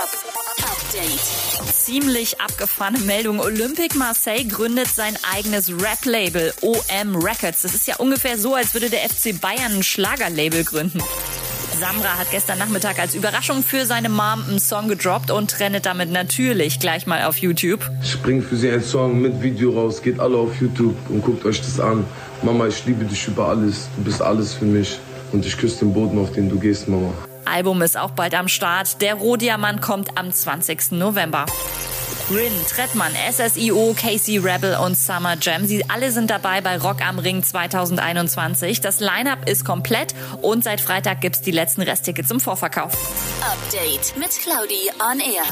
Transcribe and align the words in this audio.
Top 0.00 0.08
Update. 0.62 1.74
Ziemlich 1.74 2.40
abgefahrene 2.40 3.00
Meldung. 3.00 3.38
Olympic 3.38 3.98
Marseille 3.98 4.44
gründet 4.44 4.88
sein 4.88 5.14
eigenes 5.30 5.68
Rap-Label 5.68 6.54
OM 6.62 7.16
Records. 7.16 7.60
Das 7.60 7.74
ist 7.74 7.86
ja 7.86 7.96
ungefähr 7.96 8.38
so, 8.38 8.54
als 8.54 8.72
würde 8.72 8.88
der 8.88 9.00
FC 9.00 9.38
Bayern 9.38 9.74
ein 9.74 9.82
Schlagerlabel 9.82 10.64
gründen. 10.64 11.02
Samra 11.78 12.18
hat 12.18 12.30
gestern 12.30 12.58
Nachmittag 12.58 12.98
als 12.98 13.14
Überraschung 13.14 13.62
für 13.62 13.84
seine 13.84 14.08
Mom 14.08 14.42
einen 14.48 14.58
Song 14.58 14.88
gedroppt 14.88 15.30
und 15.30 15.50
trennt 15.50 15.84
damit 15.84 16.10
natürlich 16.10 16.80
gleich 16.80 17.06
mal 17.06 17.24
auf 17.24 17.36
YouTube. 17.36 17.80
Ich 18.02 18.16
für 18.16 18.56
sie 18.56 18.70
einen 18.70 18.82
Song 18.82 19.20
mit 19.20 19.42
Video 19.42 19.72
raus, 19.72 20.00
geht 20.00 20.18
alle 20.18 20.38
auf 20.38 20.58
YouTube 20.62 20.96
und 21.10 21.22
guckt 21.22 21.44
euch 21.44 21.60
das 21.60 21.78
an. 21.78 22.06
Mama, 22.42 22.68
ich 22.68 22.86
liebe 22.86 23.04
dich 23.04 23.28
über 23.28 23.48
alles, 23.48 23.90
du 23.98 24.04
bist 24.04 24.22
alles 24.22 24.54
für 24.54 24.64
mich 24.64 24.98
und 25.32 25.44
ich 25.44 25.58
küsse 25.58 25.80
den 25.80 25.92
Boden, 25.92 26.18
auf 26.18 26.32
den 26.32 26.48
du 26.48 26.58
gehst, 26.58 26.88
Mama. 26.88 27.12
Album 27.44 27.82
ist 27.82 27.98
auch 27.98 28.10
bald 28.10 28.34
am 28.34 28.48
Start. 28.48 29.00
Der 29.00 29.14
Rohdiamant 29.14 29.82
kommt 29.82 30.16
am 30.18 30.32
20. 30.32 30.92
November. 30.92 31.46
Rin, 32.30 32.52
Trettmann, 32.68 33.12
SSIO, 33.32 33.92
Casey 34.00 34.38
Rebel 34.38 34.76
und 34.76 34.96
Summer 34.96 35.36
Jam. 35.40 35.66
Sie 35.66 35.84
alle 35.90 36.12
sind 36.12 36.30
dabei 36.30 36.60
bei 36.60 36.78
Rock 36.78 37.04
am 37.04 37.18
Ring 37.18 37.42
2021. 37.42 38.80
Das 38.80 39.00
Line-Up 39.00 39.48
ist 39.48 39.64
komplett 39.64 40.14
und 40.40 40.62
seit 40.62 40.80
Freitag 40.80 41.20
gibt's 41.20 41.40
die 41.40 41.50
letzten 41.50 41.82
Resttickets 41.82 42.30
im 42.30 42.38
Vorverkauf. 42.38 42.92
Update 43.42 44.16
mit 44.16 44.30
Claudi 44.30 44.90
on 45.00 45.18
Air. 45.18 45.42